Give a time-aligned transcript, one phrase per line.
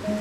[0.00, 0.16] Ostalo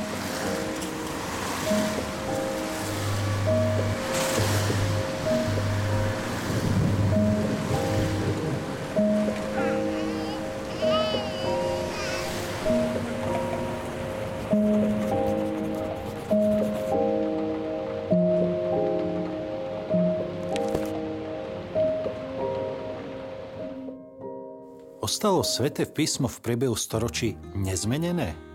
[25.44, 28.49] sveté písmo v priebehu storočí nezmenené?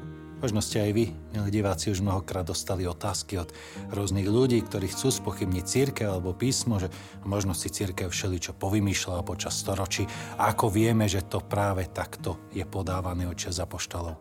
[0.45, 3.49] Možno ste aj vy, milí diváci, už mnohokrát dostali otázky od
[3.97, 6.93] rôznych ľudí, ktorí chcú spochybniť církev alebo písmo, že
[7.25, 10.05] možno si církev všeličo povymýšľala počas storočí.
[10.37, 14.21] A ako vieme, že to práve takto je podávané od čas apoštolov.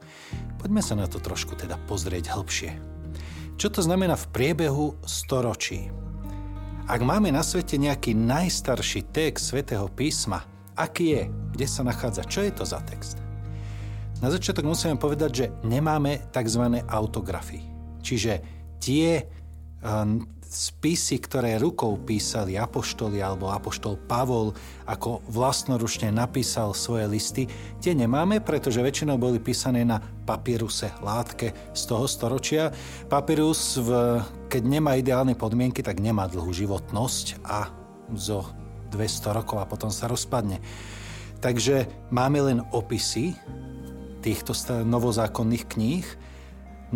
[0.64, 2.72] Poďme sa na to trošku teda pozrieť hĺbšie.
[3.60, 5.92] Čo to znamená v priebehu storočí?
[6.88, 10.48] Ak máme na svete nejaký najstarší text svätého písma,
[10.80, 13.23] aký je, kde sa nachádza, čo je to za text.
[14.24, 16.80] Na začiatok musíme povedať, že nemáme tzv.
[16.88, 17.60] autografy.
[18.00, 18.40] Čiže
[18.80, 19.28] tie
[19.84, 24.56] um, spisy, ktoré rukou písali apoštoli alebo apoštol Pavol,
[24.88, 27.44] ako vlastnoručne napísal svoje listy,
[27.84, 32.72] tie nemáme, pretože väčšinou boli písané na papíruse, látke z toho storočia.
[33.12, 37.68] Papírus, v, keď nemá ideálne podmienky, tak nemá dlhú životnosť a
[38.16, 38.48] zo
[38.88, 40.64] 200 rokov a potom sa rozpadne.
[41.44, 43.36] Takže máme len opisy
[44.24, 44.56] týchto
[44.88, 46.08] novozákonných kníh.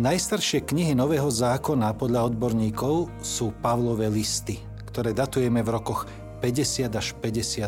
[0.00, 4.56] Najstaršie knihy Nového zákona podľa odborníkov sú Pavlové listy,
[4.88, 6.08] ktoré datujeme v rokoch
[6.40, 7.66] 50 až 58.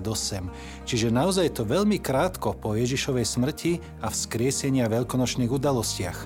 [0.86, 6.18] Čiže naozaj to veľmi krátko po Ježišovej smrti a vzkriesení a veľkonočných udalostiach.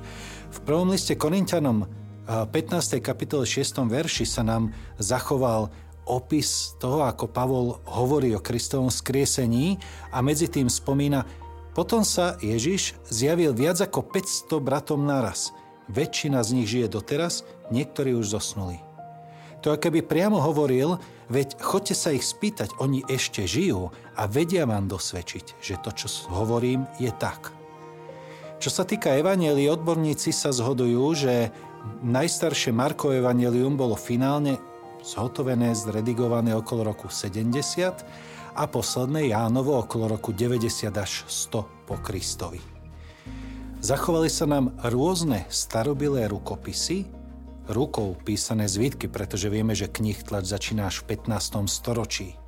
[0.54, 1.88] V prvom liste Korintianom
[2.28, 3.00] 15.
[3.00, 3.84] kapitole 6.
[3.88, 5.72] verši sa nám zachoval
[6.04, 9.80] opis toho, ako Pavol hovorí o Kristovom skriesení
[10.12, 11.24] a medzi tým spomína,
[11.74, 15.50] potom sa Ježiš zjavil viac ako 500 bratom naraz.
[15.90, 17.42] Väčšina z nich žije doteraz,
[17.74, 18.80] niektorí už zosnuli.
[19.66, 21.00] To keby priamo hovoril,
[21.32, 26.06] veď chodte sa ich spýtať, oni ešte žijú a vedia vám dosvedčiť, že to, čo
[26.30, 27.50] hovorím, je tak.
[28.60, 31.48] Čo sa týka evanelii, odborníci sa zhodujú, že
[32.04, 34.56] najstaršie Marko evanelium bolo finálne
[35.04, 38.04] zhotovené, zredigované okolo roku 70
[38.54, 42.62] a posledné Jánovo okolo roku 90 až 100 po Kristovi.
[43.84, 47.04] Zachovali sa nám rôzne starobilé rukopisy,
[47.68, 51.68] rukou písané zvítky, pretože vieme, že knih tlač začína až v 15.
[51.68, 52.38] storočí.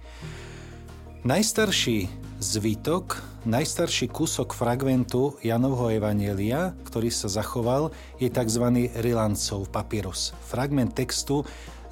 [1.27, 2.07] Najstarší
[2.39, 3.19] zvítok,
[3.49, 7.91] najstarší kúsok fragmentu Janovho Evanielia, ktorý sa zachoval,
[8.23, 8.95] je tzv.
[8.95, 10.31] Rilancov papyrus.
[10.47, 11.43] Fragment textu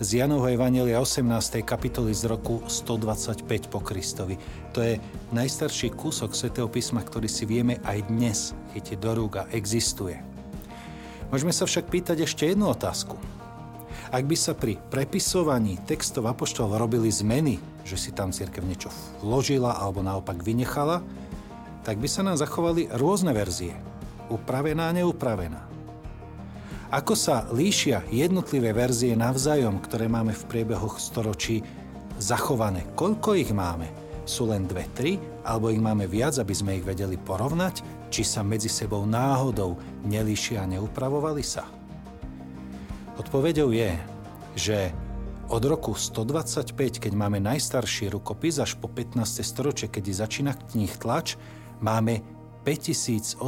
[0.02, 1.62] z Janovho Evangelia 18.
[1.62, 4.34] kapitoly z roku 125 po Kristovi.
[4.74, 4.98] To je
[5.30, 8.38] najstarší kúsok svätého písma, ktorý si vieme aj dnes
[8.74, 10.18] chytiť do rúk a existuje.
[11.30, 13.14] Môžeme sa však pýtať ešte jednu otázku.
[14.10, 18.90] Ak by sa pri prepisovaní textov apoštolov robili zmeny, že si tam cirkev niečo
[19.22, 21.06] vložila alebo naopak vynechala,
[21.86, 23.78] tak by sa nám zachovali rôzne verzie.
[24.26, 25.73] Upravená a neupravená.
[26.94, 31.58] Ako sa líšia jednotlivé verzie navzájom, ktoré máme v priebehoch storočí
[32.22, 32.86] zachované?
[32.94, 33.90] Koľko ich máme?
[34.22, 35.18] Sú len dve, tri?
[35.42, 37.82] Alebo ich máme viac, aby sme ich vedeli porovnať?
[38.14, 39.74] Či sa medzi sebou náhodou
[40.06, 41.66] nelíšia a neupravovali sa?
[43.18, 43.90] Odpovedou je,
[44.54, 44.94] že
[45.50, 49.42] od roku 125, keď máme najstarší rukopis, až po 15.
[49.42, 51.34] storočie, kedy začína knih tlač,
[51.82, 52.22] máme
[52.62, 53.42] 5800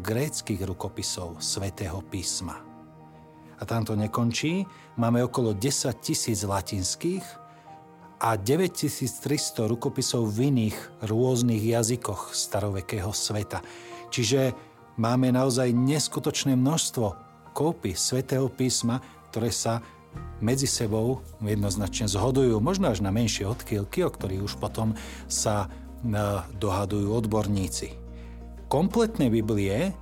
[0.00, 2.67] gréckých rukopisov svätého písma.
[3.58, 4.66] A tam to nekončí.
[4.94, 7.22] Máme okolo 10 tisíc latinských
[8.18, 13.62] a 9300 rukopisov v iných rôznych jazykoch starovekého sveta.
[14.10, 14.54] Čiže
[14.98, 17.06] máme naozaj neskutočné množstvo
[17.54, 18.98] kópy svätého písma,
[19.30, 19.82] ktoré sa
[20.38, 24.94] medzi sebou jednoznačne zhodujú, možno až na menšie odkýlky, o ktorých už potom
[25.26, 25.68] sa e,
[26.58, 27.94] dohadujú odborníci.
[28.70, 29.94] Kompletné Biblie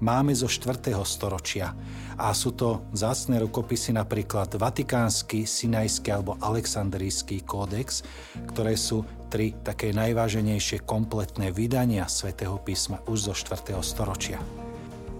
[0.00, 0.92] máme zo 4.
[1.04, 1.72] storočia
[2.20, 8.04] a sú to zácne rukopisy napríklad Vatikánsky, Sinajský alebo Aleksandrijský kódex,
[8.52, 13.76] ktoré sú tri také najváženejšie kompletné vydania svätého písma už zo 4.
[13.80, 14.40] storočia.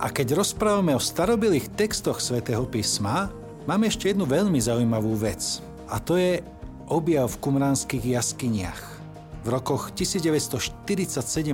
[0.01, 3.29] A keď rozprávame o starobilých textoch svätého písma,
[3.69, 5.61] máme ešte jednu veľmi zaujímavú vec.
[5.93, 6.41] A to je
[6.89, 9.00] objav v kumránskych jaskyniach
[9.45, 10.77] v rokoch 1947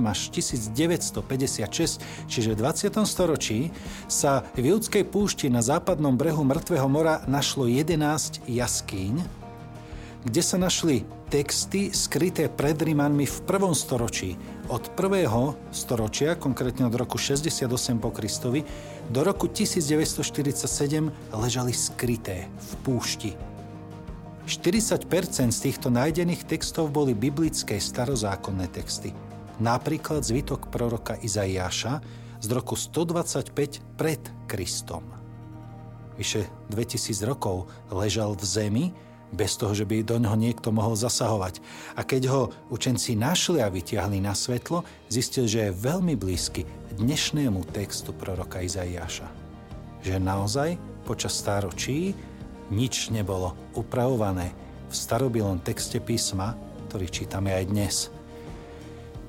[0.03, 2.93] až 1956, čiže v 20.
[3.07, 3.71] storočí,
[4.11, 9.23] sa v Judskej púšti na západnom brehu Mŕtvého mora našlo 11 jaskýň,
[10.27, 14.35] kde sa našli texty skryté pred Rimanmi v prvom storočí.
[14.67, 17.67] Od prvého storočia, konkrétne od roku 68
[17.99, 18.63] po Kristovi,
[19.07, 20.27] do roku 1947
[21.31, 23.56] ležali skryté v púšti.
[24.47, 29.11] 40% z týchto nájdených textov boli biblické starozákonné texty.
[29.59, 31.99] Napríklad zvitok proroka Izaiáša
[32.39, 33.51] z roku 125
[33.99, 35.03] pred Kristom.
[36.15, 38.85] Vyše 2000 rokov ležal v zemi,
[39.35, 41.59] bez toho, že by do ňoho niekto mohol zasahovať.
[41.99, 42.41] A keď ho
[42.71, 46.63] učenci našli a vytiahli na svetlo, zistil, že je veľmi blízky
[46.95, 49.27] dnešnému textu proroka Izaiáša.
[50.07, 52.15] Že naozaj počas stáročí
[52.71, 54.51] nič nebolo upravované
[54.87, 56.55] v starobilom texte písma,
[56.87, 57.95] ktorý čítame aj dnes.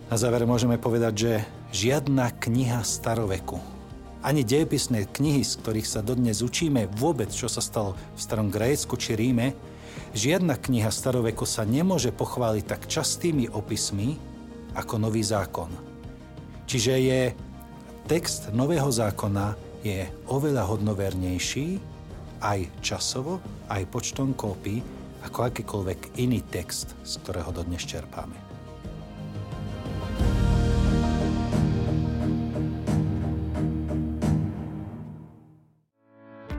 [0.08, 1.32] Na záver môžeme povedať, že
[1.74, 3.60] žiadna kniha staroveku,
[4.24, 8.98] ani dejepisné knihy, z ktorých sa dodnes učíme vôbec, čo sa stalo v starom Grécku
[8.98, 9.54] či Ríme,
[10.16, 14.18] žiadna kniha staroveku sa nemôže pochváliť tak častými opismi
[14.74, 15.70] ako Nový zákon.
[16.68, 17.20] Čiže je
[18.10, 19.54] text Nového zákona
[19.86, 21.97] je oveľa hodnovernejší
[22.42, 24.80] aj časovo, aj počtom kópy,
[25.26, 28.47] ako akýkoľvek iný text, z ktorého dodnes čerpáme.